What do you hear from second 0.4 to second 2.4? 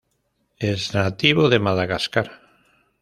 Es nativo de Madagascar.